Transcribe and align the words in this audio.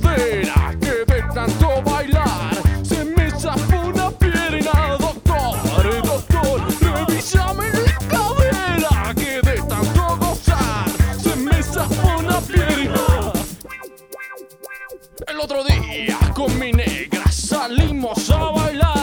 que 0.00 1.12
de 1.12 1.22
tanto 1.34 1.82
bailar 1.82 2.54
se 2.82 3.04
me 3.04 3.30
zafó 3.30 3.80
una 3.86 4.10
pierna, 4.10 4.96
doctor, 4.98 6.02
doctor, 6.04 6.60
revisame 6.80 7.70
la 7.70 7.98
cadera 8.08 9.14
que 9.14 9.40
de 9.40 9.62
tanto 9.68 10.16
gozar 10.18 10.88
se 11.18 11.36
me 11.36 11.62
zafó 11.62 12.18
una 12.18 12.40
pierna. 12.40 13.32
El 15.26 15.40
otro 15.40 15.64
día 15.64 16.18
con 16.34 16.58
mi 16.58 16.72
negra 16.72 17.30
salimos 17.30 18.30
a 18.30 18.50
bailar. 18.50 18.99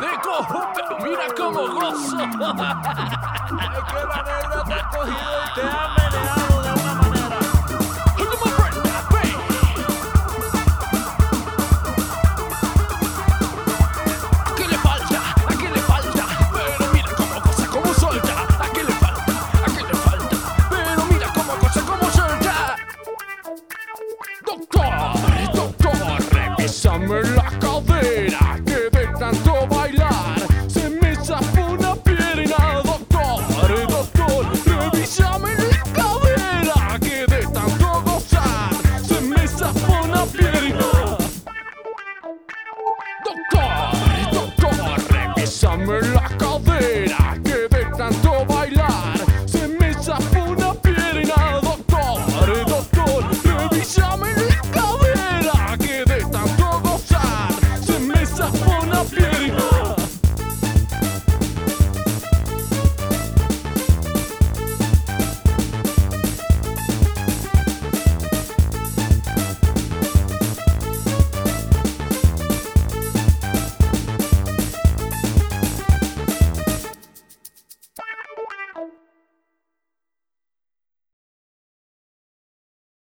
Pero 0.00 0.98
mira 1.04 1.26
cómo 1.36 1.68
gozo. 1.68 2.16
De 2.16 2.26
qué 2.26 4.00
manera 4.06 4.64
te 4.66 4.74
has 4.74 4.82
cogido 4.96 5.14
y 5.14 5.54
te 5.54 5.62
ha 5.62 5.88
meleado 5.94 6.62
de 6.62 6.70
una 6.72 6.94
manera. 6.94 7.38
¡Y 8.18 8.22
qué 14.56 14.66
le 14.66 14.76
falta? 14.78 15.20
¿A 15.46 15.54
qué 15.56 15.68
le 15.68 15.78
falta? 15.78 16.24
Pero 16.52 16.84
mira 16.92 17.10
cómo 17.16 17.40
cosa, 17.40 17.66
como 17.68 17.94
solta. 17.94 18.34
¿A 18.58 18.68
qué 18.72 18.82
le 18.82 18.92
falta? 18.92 19.32
¿A 19.62 19.66
qué 19.76 19.82
le 19.84 19.94
falta? 19.94 20.36
Pero 20.70 21.04
mira 21.04 21.28
cómo 21.34 21.54
cosa, 21.60 21.80
como 21.82 22.10
solda. 22.10 22.76
Doctor, 24.44 25.52
doctor, 25.54 26.32
regresame 26.32 27.22
la 27.22 27.44
cadera. 27.60 28.40